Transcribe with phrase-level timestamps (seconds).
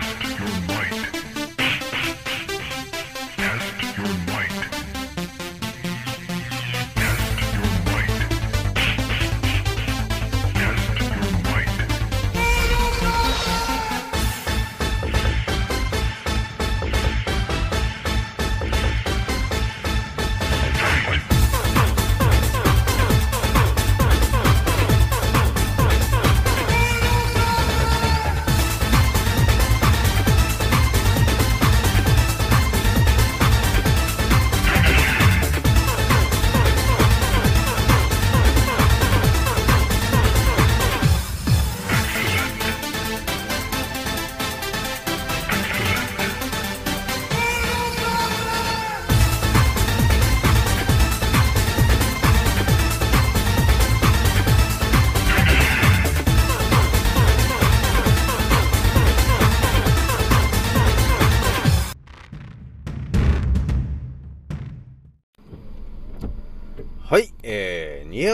[0.00, 1.33] Test your might.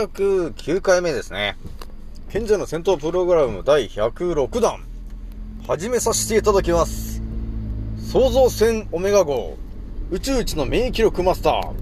[0.08, 1.58] 209回目ですね。
[2.30, 4.82] 賢者の戦闘プログラム第106弾、
[5.66, 7.20] 始めさせていただきます。
[8.10, 9.58] 創造船オメガ号、
[10.10, 11.74] 宇宙一の免疫力マスター、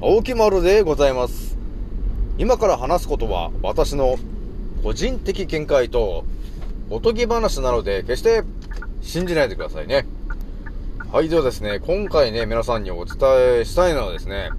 [0.00, 1.58] 青木丸でございます。
[2.38, 4.16] 今から話すことは、私の
[4.82, 6.24] 個人的見解と、
[6.88, 8.44] おとぎ話なので、決して
[9.02, 10.06] 信じないでくださいね。
[11.12, 13.18] はい、ではですね、今回ね、皆さんにお伝
[13.60, 14.52] えしたいのはですね、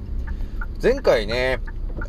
[0.82, 1.60] 前回ね、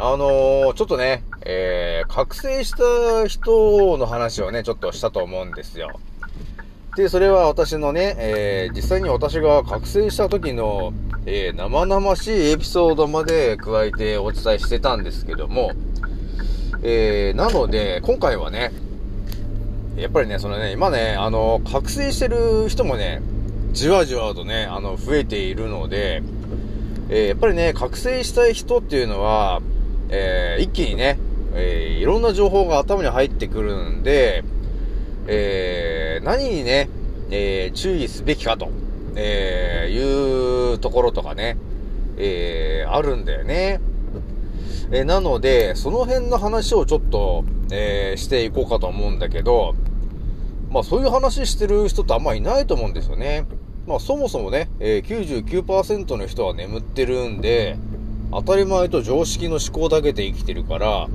[0.02, 6.00] あのーちょっとね、えー、覚醒した人の話をね、ちょっとしたと思うんですよ。
[6.96, 10.94] で、それは私のね、えー、実際に私が覚醒した時の、
[11.26, 15.72] えー、生々しいエピソードまで加えてお伝えしてたんですけども、
[16.82, 18.72] えー、なので、今回はね、
[19.96, 23.20] やっぱりね、そのね、今ね、あの、覚醒してる人もね、
[23.72, 26.22] じわじわとね、あの、増えているので、
[27.10, 29.60] えーやっぱりね、覚醒したい人っていうのは、
[30.60, 31.18] 一気にね、
[31.54, 34.44] えーいろんな情報が頭に入ってくるんで、
[35.26, 36.88] えー何にね、
[37.30, 38.70] えー注意すべきかと、
[39.16, 41.56] えーいうところとかね、
[42.16, 43.80] えーあるんだよね。
[44.92, 49.74] えーなので、その辺の話をちょっと、えーしていこうかと思うんだけど、
[50.70, 53.46] まあそういう話してる人ってあんまいないと思うんですよね。
[53.86, 57.76] まあそもそもね、えー99%の人は眠ってるんで、
[58.32, 61.08] 当たり前と常識の思考だけで生きてるから、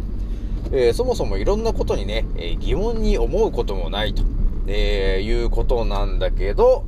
[0.71, 4.23] えーそもそもいろんなことにね、えー疑問に思うこともないと、
[4.67, 6.85] えーいうことなんだけど、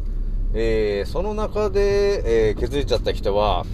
[0.53, 3.65] えーその中で、えー気づいちゃった人は、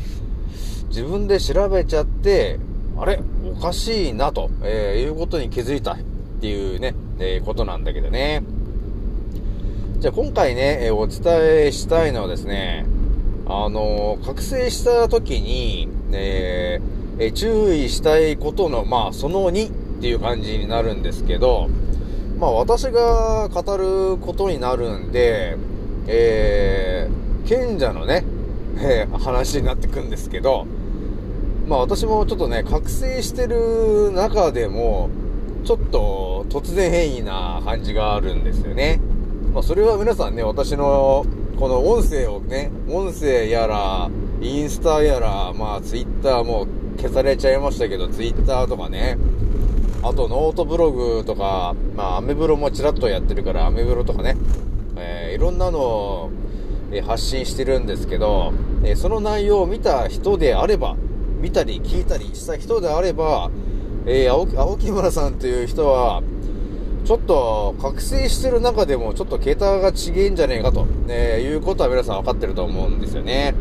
[0.89, 2.59] 自分で調べちゃって、
[2.97, 3.19] あれ？
[3.45, 5.97] おかしいなと、えーいうことに気づいたっ
[6.39, 8.43] ていうね、えーことなんだけどね。
[9.99, 12.85] じゃあ今回ね、えーお伝えしたいのはですね、
[13.47, 17.03] あの覚醒した時に、えー
[17.33, 21.69] 注意したいことの、まあ、その2っていう感じになるんですけど、
[22.39, 25.55] まあ、私が語ることになるんで、
[26.07, 28.25] えー、賢者のね、
[28.77, 30.65] えー話になってくんですけど、
[31.67, 35.09] まあ私もちょっとね、覚醒してる中でも、
[35.63, 38.99] ちょっと突然変異な感じがあるんですよね。
[39.53, 41.25] まあそれは皆さんね、私の
[41.57, 44.09] この音声をね、音声やら、
[44.43, 46.67] インスタやら、まあツイッターも
[46.97, 49.17] 消されちゃいましたけど、ツイッターとかね、
[50.01, 54.35] あとノートブログとか、まあアメブロもちらっとやってるから、アメブロとかね、
[54.97, 56.29] えーいろんなのを
[56.91, 58.53] え発信してるんですけど、
[58.83, 60.95] えその内容を見た人であれば、
[61.39, 63.49] 見たり聞いたりした人であれば、
[64.05, 66.21] えー青木青木村さんという人は、
[67.05, 73.55] ちょっと覚醒してる中でもちょっと桁が違えんじゃねえかと、えーいうことは皆さん分かってると思うんですよね。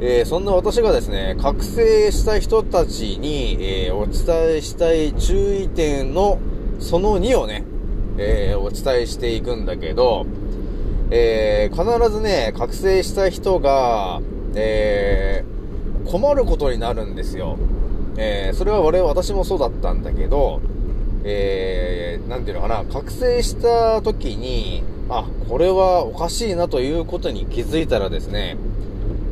[0.00, 6.38] えーそんな私がですね、覚醒した人たちに、えーお伝えしたい注意点の
[6.80, 7.64] その2をね、
[8.18, 10.26] えーお伝えしていくんだけど、
[11.10, 14.20] えー必ずね、覚醒した人が、
[14.54, 15.54] えー
[16.10, 17.56] 困ることになるんですよ。
[18.18, 20.60] えーそれは我々、私もそうだったんだけど、
[21.24, 28.56] えー、なんていうのかな、覚醒した時に、あ、これはおかしいなということに気づいたらですね、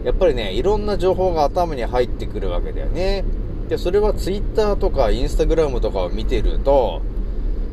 [0.04, 3.24] やっぱりね、いろんな情報が頭に入ってくるわけだよね。
[3.68, 7.02] で、それは Twitter とか Instagram とかを見てると、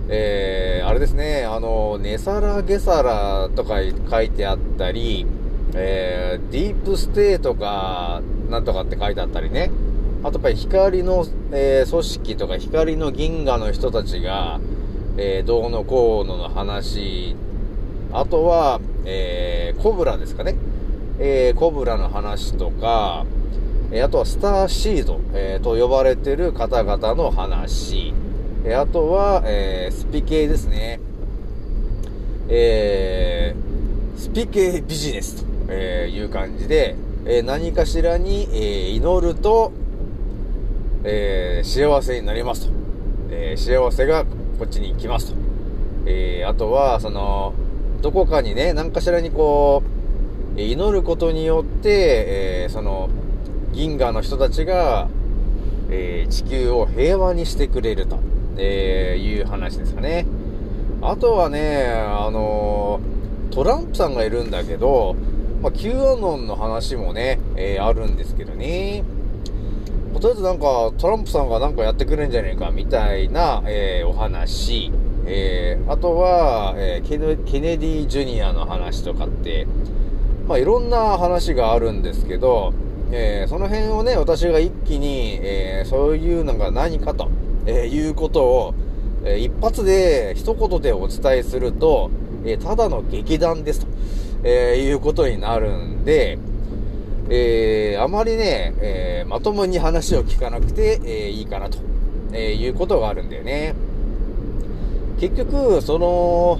[0.10, 3.80] えー、あれですね、あの、ネサラゲサラとか
[4.10, 5.26] 書いてあったり、
[5.74, 9.72] えー、ディープステイとか、なんとかって書いてあったりね。
[10.22, 14.60] あとやっぱり光の、えー組織とか光の銀河の人たちが、
[15.18, 17.36] えーどうのこうのの話
[18.12, 20.56] あとは、えー、コブラですかね。
[21.20, 23.26] えー、コブラの話とか、
[23.92, 28.14] え、あとはスターシード、え、と呼ばれてる方々の話、
[28.64, 31.00] え、あとは、え、スピ系ですね。
[32.48, 33.54] え、
[34.16, 36.96] スピ系ビジネスと、え、いう感じで、
[37.26, 39.74] え、何かしらに、え、祈ると、
[41.04, 42.74] え、幸せになりますと。
[43.32, 45.38] え、幸せがこっちに来ますと。
[46.06, 47.54] え、あとは、その、
[48.02, 49.99] どこかにね、何かしらにこう、
[50.64, 53.10] 祈ることによって、えー、その、
[53.72, 55.08] 銀河の人たちが、
[55.90, 58.20] えー、地球を平和にしてくれると、
[58.58, 60.26] えー、いう話ですかね。
[61.02, 63.00] あとはね、あの
[63.52, 65.16] トランプさんがいるんだけど、
[65.62, 69.04] まあ、Q アノンの話もね、え、あるんですけどね。
[70.14, 74.92] とりあえずなんか、トランプさんがなんかやってくれんじゃねえか、みたいな、え、お話。
[75.26, 79.68] え、あとは、え、ケネディ・ジュニアの話とかって、
[80.50, 82.74] まあ、いろんな話があるんですけど、
[83.12, 87.30] えー、その辺をね、私が一気に、えー、そういうのが何かと、
[87.68, 88.74] えー、いうことを、
[89.26, 92.10] え一発で、一言でお伝えすると、
[92.46, 93.88] えただの劇団ですと、
[94.44, 96.40] えいうことになるんで、
[97.30, 101.78] えあまりね、えまともに話を聞かなくて、えいいかなと、
[102.34, 103.76] えいうことがあるんだよね。
[105.20, 106.60] 結局、その、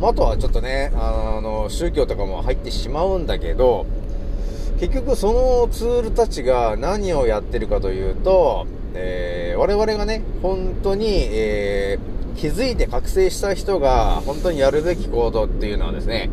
[0.00, 3.86] あとはちょっとね、あの、宗教とかも入ってしまうんだけど、
[4.78, 16.30] 結局そのツールたちが何をやってるかというと、えー、我々がね、本当に、えー、気づいて覚醒した人が本当にやるべき行動っていうのはですね、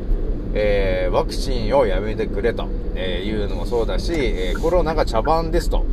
[0.54, 5.86] えー、ワクチンをやめてくれと、えいうのもそうだし、えコロナが茶番ですと、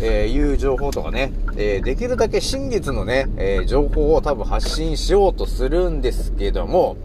[0.00, 6.96] えいう情報とかね、えできるだけ真実のね、え情報を多分発信しようとするんですけども、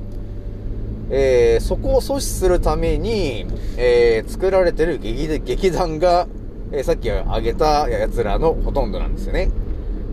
[1.09, 3.47] えー、そこを阻止するために、
[3.77, 6.27] え、作られてる劇団が、
[6.71, 9.49] え、さっき挙げた奴らのほとんどなんですよね。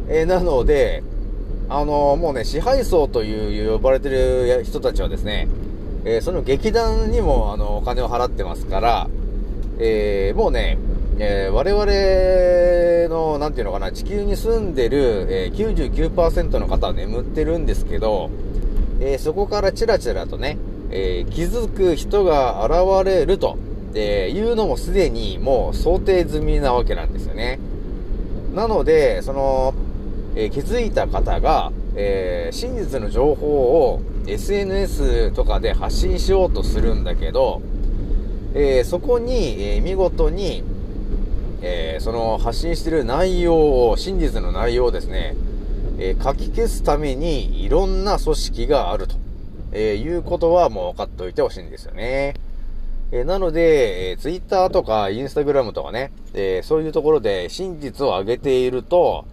[0.09, 1.03] えなので、
[1.69, 5.49] あのもうね、支配層という呼ばれてる人たちはですね、
[6.07, 9.09] えその劇団にも、あの、お金を払ってますから、
[9.79, 10.79] えもうね、
[11.23, 18.31] え我々の、なんていうのかな、地球に住んでる、え99%の方は眠ってるんですけど、
[19.01, 20.57] えそこからチラチラとね、
[20.91, 23.59] え、気づく人が現れると、
[23.95, 27.59] えいうのもすでにもう想定済みなわけなんですよね。
[28.55, 29.75] なので、その、
[30.37, 37.61] え、気づいた方が、え、真実の情報を SNS とかで発信しようとするんだけど、
[38.55, 40.65] えー、そこに、え見事に、
[41.63, 45.37] えその発信してる内容を、真実の内容をですね、
[45.99, 49.17] え書き消すためにいろんな組織があると。
[49.73, 52.35] えー、いうことはもう分かっておいてほしいんですよね。
[53.13, 59.25] え、なので、えー、Twitter とか Instagram とかね、え、そういうところで真実を上げていると、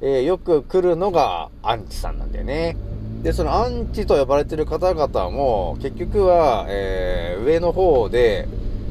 [0.00, 2.76] え、よく来るのがアンチさんなんだよね。
[3.22, 8.48] で、そのアンチと呼ばれてる方々も、結局は、えー、上の方で、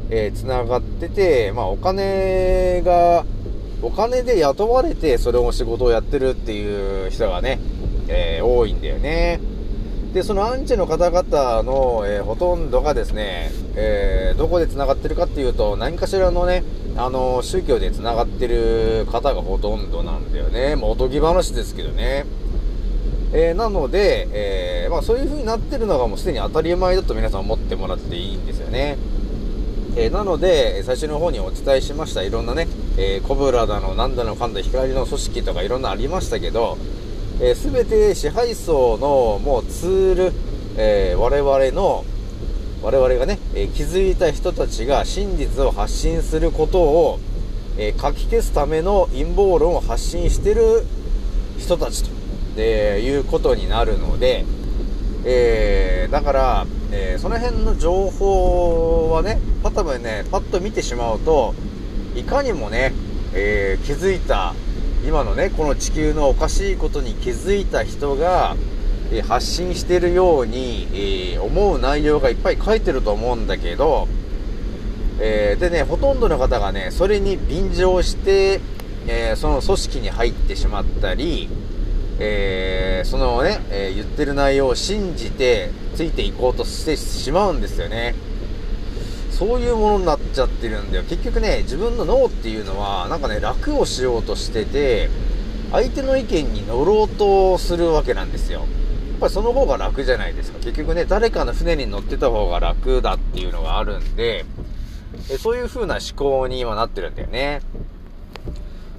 [0.09, 3.25] えー、繋がってて、まあ、お金が、
[3.81, 7.59] お金で雇われて、それを仕事をやってるっていう人がね、
[8.07, 9.40] えー、多いんだよね。
[10.14, 16.64] で、そのアンチの方々の、えー、ほとんどがですね、えー、どこで繋がってるかっていうと、何かしらのね、
[16.95, 20.76] あの、宗教で繋がってる方がほとんどなんだよね。
[20.76, 22.26] もうおとぎ話ですけどね。
[23.33, 28.97] えー、なので、えまあそういう風になってるのがもうすでに当たり前だと皆さん思ってもらっていいんですよね。
[29.99, 36.77] えなので、最初の方にお伝えしました、いろんなね、えコブラだの、なんだのかんだ光の組織とかいろんなありましたけど、
[37.39, 40.33] えー、全て支配層のもうツール、
[40.77, 42.06] えー、我々の、
[42.83, 47.19] 我々がね、えー、気づいた人たちが真実を発信することを、
[47.77, 50.85] えー、書き消すための陰謀論を発信してる
[51.57, 52.09] 人たちと、
[52.57, 54.45] えいうことになるので、
[55.25, 59.39] えー、だから、えー、その辺の情報はね、
[59.71, 61.54] パッとね、パッと見てしまうと、
[62.16, 62.94] いかにもね、
[63.33, 64.54] えー、気づいた
[65.06, 68.56] 今のね、この地球のおかしいことに気づいた人が、
[69.12, 74.07] え発信してるように、えー、思う内容がいっぱい書いてると思うんだけど、
[75.19, 78.59] えー、でね、ほとんどの方がね、それに便乗して、
[79.07, 81.50] え、その組織に入ってしまったり、
[82.19, 88.16] えそのね、え言ってる内容を信じてついていこうとしてしまうんですよね。
[89.37, 91.03] そういうものになっちゃってるんだよ。
[91.03, 95.09] 結局ね、自分の脳っていうのは、なんかね、楽をしようとしてて、
[95.71, 98.61] 相手の意見に乗ろうとするわけなんですよ。
[98.61, 98.67] やっ
[99.19, 100.57] ぱりその方が楽じゃないですか。
[100.57, 104.44] 結局ね、誰かの船に乗ってた方が楽だっていうのがあるんで、
[105.29, 107.61] えそういう風な思考に今なってるんだよね。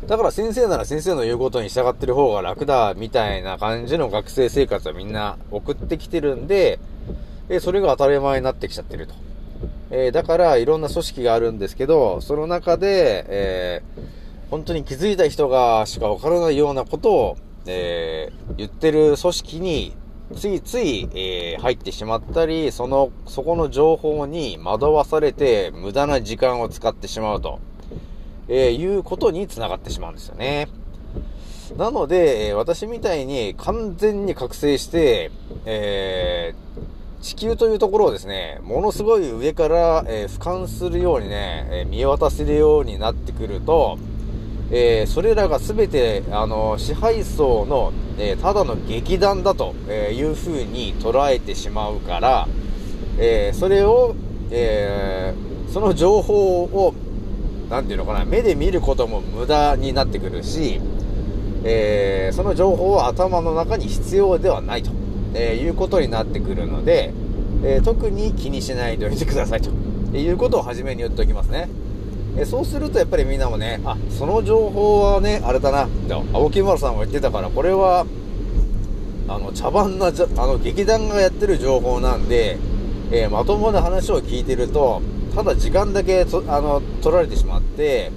[0.07, 6.79] だから先生なら先生の言うことに従ってる方が楽だ、みたいな感じの学生生活をみんな送ってきてるんで、
[7.49, 9.28] えそれが当たり前になってきちゃってると。
[9.91, 19.97] えだからいろんな組織があるんですけど、その中で、えー、本当に気づいた人がしかわからないようなことを、えー、言ってる組織に
[20.35, 27.61] ついつい、えー、入ってしまったり、その、そこの情報に惑わされて無駄な時間を使ってしまうと、
[28.49, 30.69] えー、いうことにつながってしまうんですよね。
[31.77, 35.31] なので、え私みたいに完全に覚醒して、
[35.67, 36.88] えー、
[37.21, 43.99] 地球というところをですね、ものすごい上から、えー、俯瞰するようにね、え見渡せるようになってくると、
[44.71, 52.49] えー、それらが全て、あの、支配層の、え、ただの劇団だというふうに捉えてしまうから、
[53.19, 54.15] え、それを、
[54.51, 55.35] え
[55.73, 56.95] その情報を、
[57.69, 60.81] なんていうのかな、目で見ることも無駄になってくるし、
[61.65, 64.93] えその情報は頭の中に必要ではないと、
[65.35, 67.13] えいうことになってくるので、
[67.65, 69.71] え特に気にしないでおいてくださいと
[70.17, 71.69] いうことを初めに言っておきますね。
[72.37, 75.89] えそうするとやっぱりみんなもね、あ、その情報はね、あれだな、
[76.33, 78.07] 青木丸さんも言ってたから、これは、
[79.29, 80.11] あの、茶番な、あ
[80.47, 82.59] の、劇団がやってる情報なんで、
[83.11, 85.03] えー、まともな話を聞いてると、
[85.35, 88.13] ただ時間だけあの、取られてしまって、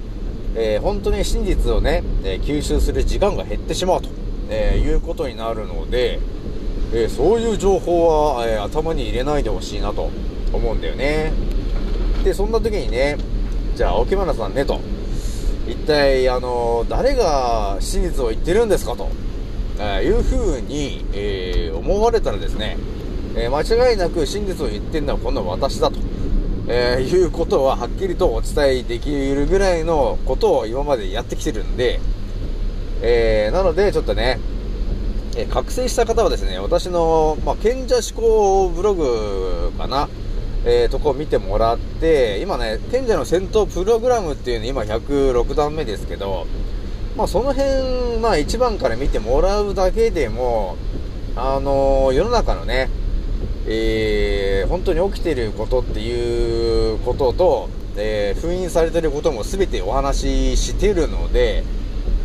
[0.55, 4.09] えー、本当に真実をね、えー、吸収する時間が減ってしまうと、
[4.49, 6.19] えいうことになるので、
[6.93, 10.10] えそういう情報は、え頭に入れないでほしいなと
[10.51, 11.31] 思うんだよね。
[12.24, 13.17] で、そんな時にね、
[13.75, 14.79] じゃあ、青木村さんね、と。
[15.67, 19.07] 一体、あの、誰が真実を言ってるんですかと、
[19.79, 22.77] えいうふうに、え、思われたらですね、
[23.36, 26.00] え、間違いなく真実を言ってるのはこの私だと、
[26.67, 32.01] え、いうことははっきりとお伝えできるぐらいのことを今までやってきてるんで、
[33.01, 34.40] えー、なのでちょっとね、
[35.35, 40.09] え覚醒した方はですね、私の、まあ、賢者思考ブログかな、
[40.65, 46.47] えー、とこを見てもらって、今ね、賢者の戦闘プログラムっていうの今106段目ですけど、
[47.15, 50.77] まあその辺、まあ1番から見てもらうだけでも、
[51.35, 52.89] あのー、世の中のね、
[53.67, 61.63] えー、本当に起きてることっていうことと、えー、封印されてることも全てお話ししてるので、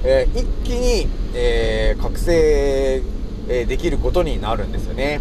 [0.04, 3.02] えー、一気に、えー、覚醒、
[3.48, 5.20] えできることになるんですよね。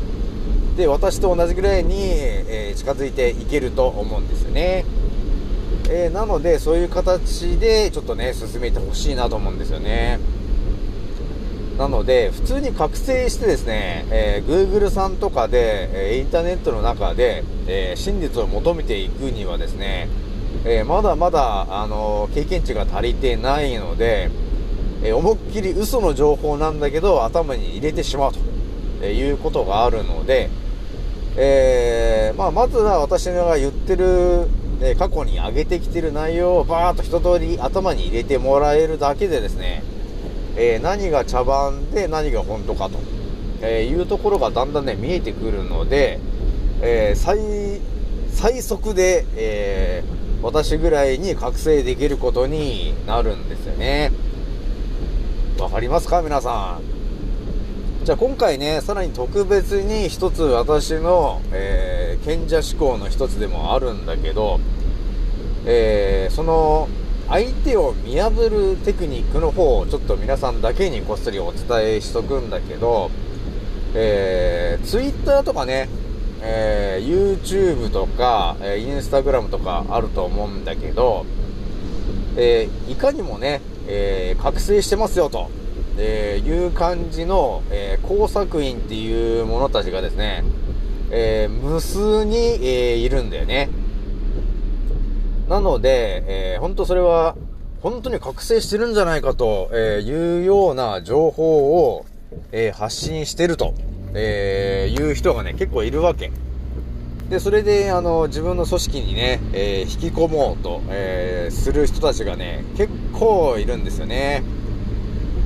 [0.77, 4.85] で、私と同じぐらいに、え、近づいていけると思うんですよね。
[5.89, 10.19] え、なので、そういう形で、ちょっとね、進めてほしいなと思うんですよね。
[11.77, 20.07] なので、普通に覚醒してですね、えー、Google さんとかで、えインターネットの中で、え真実を求めていくにはですね、
[20.63, 24.29] えまだまだ、あの経験値が足りてないので、
[25.05, 28.31] え思いっきり嘘の情報なんだけど、頭に入れてしまう
[28.99, 30.49] ということがあるので、
[31.37, 34.47] えー、まあ、まずは私が言ってる、
[34.81, 39.83] え、過去に上げてきてる内容をバーっと一通り頭に入れてもらえるだけでですね、
[40.57, 42.97] え、何が茶番で何が本当かと、
[43.61, 46.19] えいうところがだんだんね、見えてくるので、
[46.81, 47.37] え最、
[48.31, 50.03] 最速で、え
[50.41, 54.11] 私ぐらいに覚醒できることになるんですよね。
[55.59, 58.05] わかりますか皆さん。
[58.05, 64.59] じゃあ今回ね、さらに特別に一つ私の、えー、賢者思考の一つでもあるんだけど、
[65.65, 66.89] えー、その
[67.29, 73.09] 相手を見破るテクニックの方をちょっと皆さんだけにこっそりお伝えしとくんだけど、
[73.95, 75.87] えー、Twitter とかね、
[76.41, 81.25] えー、YouTube とか、えー、Instagram とかあると思うんだけど、
[82.35, 85.49] えー、いかにもね、えー、覚醒してますよと。
[85.97, 90.43] え、いう感じの、え、工作員っていう者たちがですね、
[91.11, 93.69] え、無数に、え、いるんだよね。
[95.47, 97.35] なので、えー、本当それは、
[97.81, 102.05] 本当に覚醒してるんじゃないかと、えいうような情報を、
[102.51, 103.75] え発信してると、
[104.15, 106.31] えいう人がね、結構いるわけ。
[107.29, 114.43] で、それで、あの、自分の組織にね、え引き込もうと、えする人たちがね、結構いるんですよね。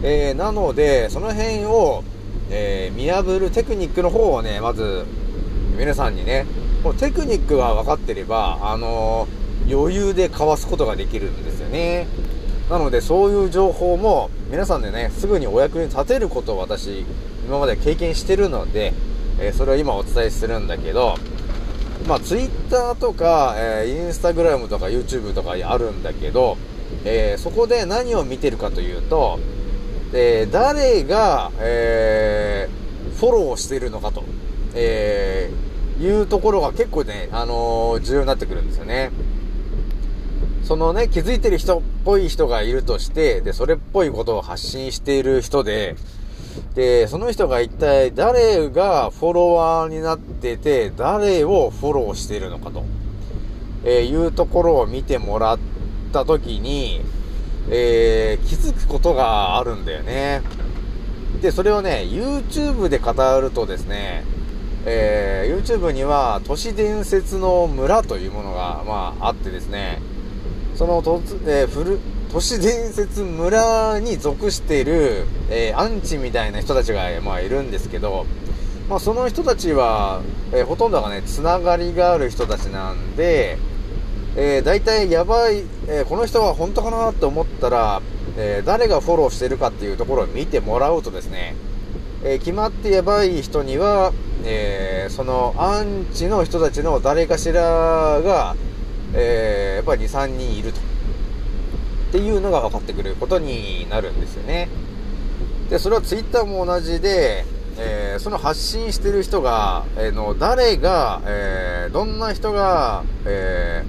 [0.04, 2.04] えー、なので、その辺を、
[2.50, 5.06] えー、見破るテクニックの方をね、まず、
[5.78, 6.46] 皆さんにね、
[6.84, 9.28] このテクニックが分かってれば、あの、
[9.70, 12.08] 余裕でかわすことができるんですよね。
[12.70, 17.06] なので、そういう情報も、皆さんでね、すぐにお役に立てることを私
[17.48, 18.94] 今まで経験してるので、
[19.40, 21.16] えーそれを今お伝えするんだけど、
[22.08, 26.58] まあ、ツイッターとか、えーインスタグラムとか YouTube とかあるんだけど、
[27.06, 29.40] えーそこで何を見てるかというと、
[30.14, 32.80] えー誰が、えー
[33.20, 34.24] フォローしているのかと、
[34.76, 39.12] えーいうところが結構ね、あのー重要になってくるんですよね。
[40.64, 45.96] そのね、気づいてる人っぽい人がいるとして、で、それっぽいことを発信している人で、
[46.76, 52.84] で、その人が一体誰がフォロワーになってて、誰をフォローしているのかと、
[53.84, 55.60] えいうところを見てもらっ
[56.14, 57.02] たときに、
[57.70, 60.42] えー気づくことがあるんだよね。
[61.42, 64.24] で、それをね、YouTube で語るとですね、
[64.86, 70.02] えー YouTube には都市伝説の村というものが、まあ、あってですね、
[70.76, 72.00] そのとつ、えー古、
[72.32, 78.28] 都市伝説村に属している、えーアンチみたいな人たちが、まあ、いるんですけど、
[78.88, 80.22] まあ、その人たちは、
[80.54, 83.58] えーほとんどがね、つながりがある人たちなんで、
[84.36, 88.02] えー、大体やばい、えーこの人は本当かなと思ったら、
[88.38, 91.56] えー誰がフォローしてるかっていうところを見てもらうとですね、
[92.24, 94.14] え決まってやばい人には、
[94.46, 97.62] えそのアンチの人たちの誰かしら
[98.22, 98.56] が、
[99.16, 100.89] えやっぱり2、3人いると。
[102.10, 104.68] っていうのが分かってくることになるんですよね。
[105.70, 107.46] で、それはツイッターも同じで、
[107.78, 113.84] えーその発信してる人が、えーの、誰が、えーどんな人が、え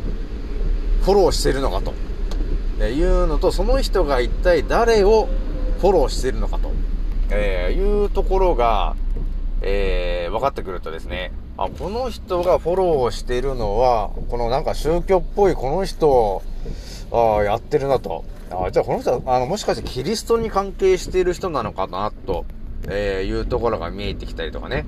[1.03, 1.95] フォローしてるのかと、
[2.85, 5.29] いうのと、その人が一体誰を
[5.81, 6.71] フォローしてるのかと、
[7.31, 8.97] えいうところが、
[9.63, 16.43] え分かってくるとですね、あ、この人がフォローしてるのは、このなんか宗教っぽいこの人、
[17.13, 18.25] ああ、やってるなと。
[18.51, 22.45] ああじゃあこの人は、あの、もしかしてキリストに関係している人なのかな、と、
[22.89, 24.87] えーいうところが見えてきたりとかね。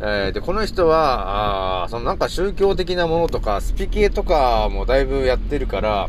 [0.00, 6.08] えーで、この人は、あーそのなんか宗教的なものとか、スピ系とかもだいぶやってるから、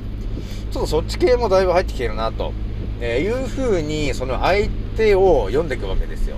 [0.71, 2.53] ちょっとそっち系もだいぶ入ってきてるな、と、
[2.99, 6.37] えーいう風に、その相手を読んでいくわけですよ。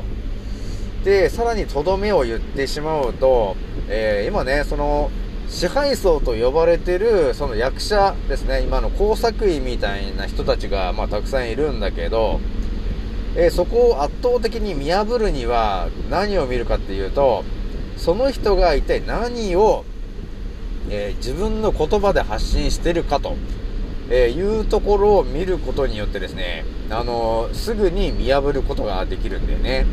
[1.04, 3.56] で、さらにとどめを言ってしまうと、
[3.88, 5.10] えー今ね、その、
[5.50, 12.40] 支配層と呼ばれてる、その役者ですね、今の工作員みたいな人たちが、まあ、たくさんいるんだけど、
[13.36, 17.44] えーそこを圧倒的に見破るには何を見るかっていうと、
[17.98, 19.86] その人が一体何を、
[20.90, 23.36] えー自分の言葉で発信してるかと、
[24.10, 29.86] えーいうところを見ることによってですね、あのすぐに見破ることができるんだよね。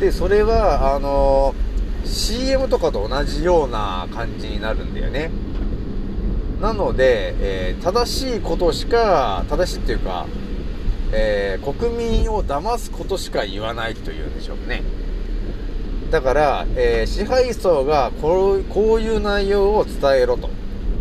[0.00, 1.65] で、それは、あのー
[2.06, 5.30] CM とかと同じような感じになるんだよね。
[6.60, 10.26] なので、えー正しいことしか、正しいっていうか、
[11.12, 14.82] えー国民を騙すことしか言わないというんでしょうね。
[16.10, 20.48] だから、えー支配層がこうこういう内容を伝えろと、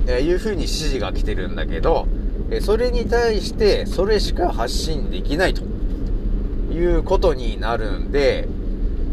[0.07, 2.07] えいうふうに指示が来てるんだけど、
[2.51, 5.63] えそれに対してそれしか発信できないと
[6.73, 8.47] いうことになるんで、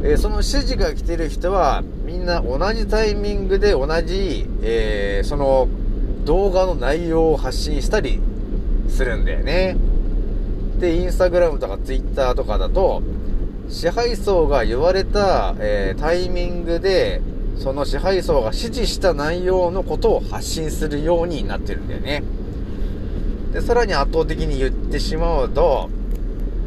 [0.03, 5.69] えーその指示が来てる人はみんな同じタイミングで同じ、えーその
[6.25, 8.21] 動画の内容を発信したり
[8.89, 9.77] するんだよね。
[10.79, 13.03] で、インスタグラムとかツイッターとかだと、
[13.69, 17.21] 支配層が言われた、えータイミングで、
[17.57, 22.23] その支配層が指示した内容のことを発信するようになってるんだよね。
[23.53, 25.91] で、さらに圧倒的に言ってしまうと、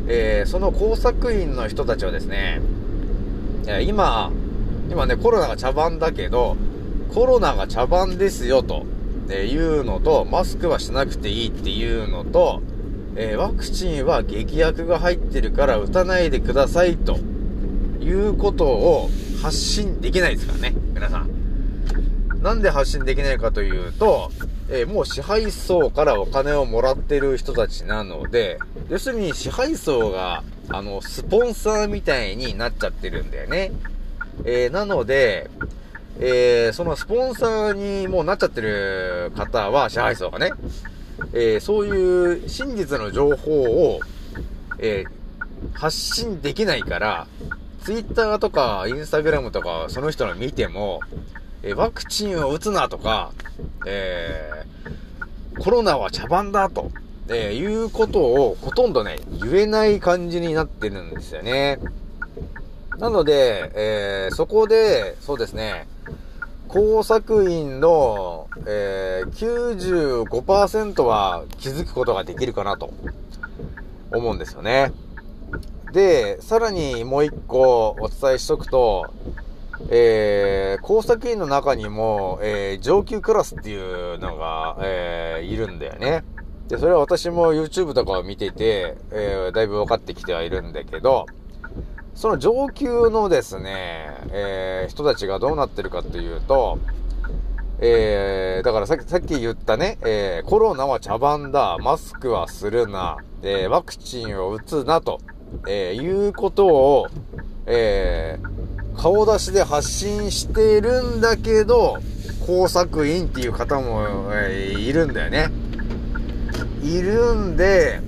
[0.07, 2.59] えーその工作員の人たちはですね、
[3.67, 4.31] 今、
[4.89, 6.55] 今ね、コロナが茶番だけど、
[7.13, 8.85] コロナが茶番ですよと、
[9.29, 12.61] えいうのと、マスクはしなくていいっていうのと、
[13.15, 17.17] えワクチンは劇薬が入ってるから打たないでくださいと
[18.01, 19.09] いうことを
[19.41, 21.29] 発信できないですからね、皆さん。
[22.43, 24.31] なんで発信できないかというと、
[24.69, 33.71] えーもう支配層からお金をもらってる人たちなので、要するに支配層が、あの、スポンサーみたいになっちゃってるんだよね。
[34.43, 35.49] えーなので、
[36.19, 40.51] えーそのスポンサーにもうなっちゃってる方は、支配層がね、
[41.33, 43.99] えーそういう真実の情報を、
[44.79, 45.15] えー
[45.73, 47.27] 発信できないから、
[47.83, 51.01] ツイッターとかインスタグラムとかその人の見ても、
[51.67, 53.31] えワクチンを打つなとか、
[53.85, 54.95] えー
[55.57, 56.91] コロナは茶番だと、
[57.29, 61.79] えーいうことをほとんどね、言えない感じになってるんですよね。
[62.99, 65.87] なので、えーそこで、そうですね、
[66.67, 72.93] 工作員の、えー95%は気づくことができるかなと
[74.11, 74.91] 思うんですよね。
[75.93, 79.05] で、さらにもう一個お伝えしとくと、
[79.89, 86.23] えー、工作員の中にも、えー、上級クラスっていうのが、えー、いるんだよね。
[86.67, 91.25] で、それは私も YouTube とかを見てて、えー、だいぶ分かってきてはいるんだけど、
[92.15, 96.79] その上級のですね、えー、人たちがどうなってるかっていうと、
[97.79, 105.19] えー、だからさっき、さっき言ったね、えー、コロナは茶番だ、マスクはするな、えー、ワクチンを打つなと、
[105.67, 107.07] えー、いうことを、
[107.65, 108.54] えー、
[108.97, 111.97] 顔出しで発信しているんだけど、
[112.45, 115.49] 工作員っていう方も、いるんだよね。
[116.83, 118.01] いるんで、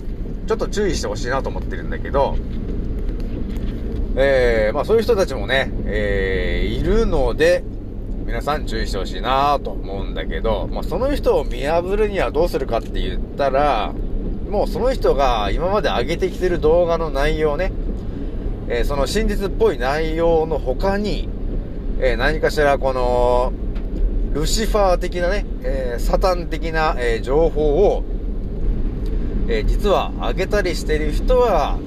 [0.48, 2.38] ちょっと注意してほしいなと思ってるんだけど、
[4.16, 7.64] えー、まあそういう人たちもね、えー、いるので、
[8.26, 13.94] 皆さん注意してほしいなと思うんだけど、まあその人を見破るにはどうするかって言ったら、
[14.50, 17.72] もうその人が今まで上げてきてる動画の内容ね、
[18.70, 21.30] えー、その真実っぽい内容の他に、
[22.00, 23.54] えー、何かしらこの、
[24.34, 28.04] ルシファー的なね、えー、サタン的な、え情報を、
[29.48, 31.80] え実は上げたりしてる人は、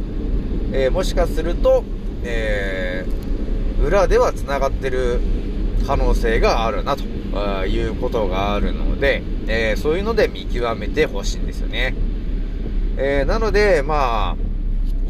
[0.72, 1.84] えもしかすると、
[2.24, 3.04] え、
[3.84, 5.20] 裏では繋がってる
[5.86, 7.04] 可能性があるなと
[7.66, 11.94] いうことがあるので、え、そういうので見極めてほしいんですよね。
[12.96, 14.49] え、なので、まあ、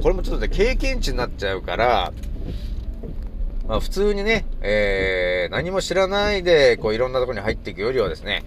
[0.03, 2.13] これもちょっとね、経験値になっちゃうから、
[3.69, 8.45] まあ普通にね、えー、何も知らないで、こういろんなとこに入っていくよりはですね、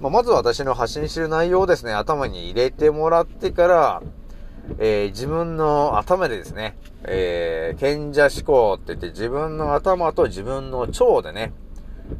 [0.00, 4.02] まあ、まず私の発信してる内容をですね、頭に入れてもらってから、
[4.78, 11.52] えー、自分の頭でですね、えー、賢者思考って言って自分の頭と自分の腸でね、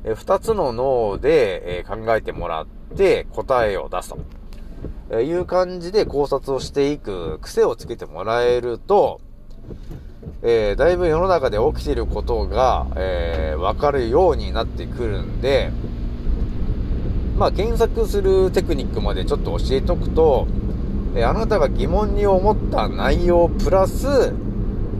[0.04, 4.18] えー、二つの脳で、え、考えてもらって答えを出すと、
[5.10, 9.20] えいう感じで考察をしていく癖をつけてもらえると、
[10.42, 15.70] えー、だいぶ世の中で起きていることが、えー、わかるようになってくるんで、
[17.38, 20.48] まあ、検索するテクニックまでちょっと教えとくと、
[21.14, 24.32] えあなたが疑問に思った内容プラス、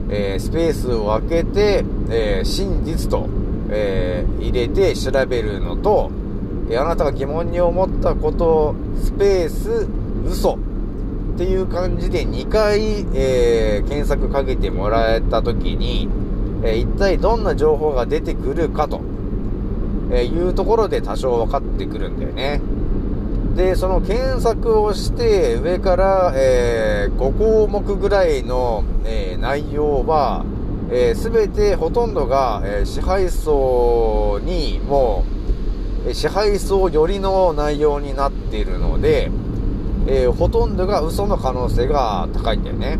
[0.09, 3.27] え、スペースを空けて、え、真実と、
[3.69, 6.11] え、入れて調べるのと、
[6.75, 9.87] あなたが疑問に思ったこと、スペース、
[10.27, 10.55] 嘘
[11.35, 16.09] っていう感じで2回、え検索かけてもらえたときに、
[16.63, 19.01] え一体どんな情報が出てくるかと、
[20.11, 22.61] えいうところで多少分かってくるんだよね。
[23.57, 30.45] で、その検索をして、上から、えー、5項目ぐらいの、えー、内容は、
[30.91, 35.36] えー、全てほとんどが、えー、支配層にもう、
[36.13, 39.31] 支配層寄りの内容になっているので、
[40.07, 42.97] えー、ほとんどが嘘の可能性が高いんだよね。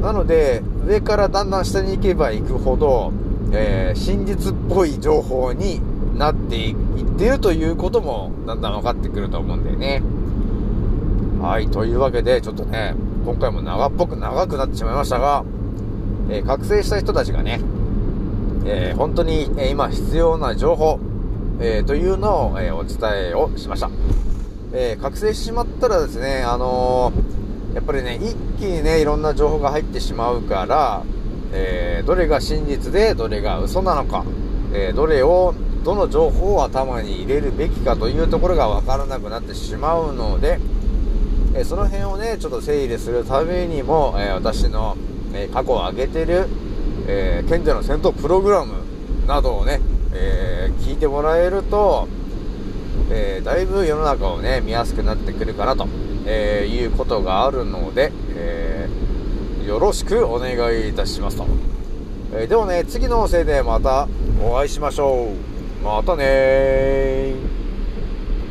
[0.00, 3.12] なので、上からだんだん下に行けば行くほど、
[3.52, 5.80] えー、真実っぽい情報に
[6.16, 6.74] なっていっ
[7.18, 10.02] てるということもだんだん分かってくると思うんだよね。
[11.40, 15.44] はい、というわけで、ちょっとね、今回も長っぽく長くなってしまいましたが、
[16.30, 17.60] えー、覚醒した人たちがね、
[18.66, 20.98] え、本当に、え、今必要な情報、
[21.60, 22.98] えというのを、えお伝
[23.30, 23.90] えをしました。
[24.72, 27.12] え覚醒してしまったらですね、あの
[27.74, 31.02] やっぱりね、一気にね、いろんな情報が入ってしまうから、
[31.52, 34.24] えどれが真実で、どれが嘘なのか、
[34.72, 40.58] えどれをどの情報を頭に入れるべきかというところが分からなくなってしまうので、
[41.54, 44.96] えその辺をね、ちょっと整理するためにも、え私の、
[45.32, 46.46] え過去を上げてる、
[47.06, 48.74] え、賢者の戦闘プログラム
[49.26, 49.80] などをね、
[50.12, 52.08] えー、聞いてもらえると、
[53.10, 55.86] えー、だいぶ世の中をね、見やすくなってくるかなと、
[56.26, 58.88] えいうことがあるので、え
[59.66, 61.46] よろしくお願いいたしますと。
[62.34, 64.08] えではね、次のせいでまた
[64.42, 65.28] お会いしましょ
[65.82, 65.84] う。
[65.84, 67.53] またね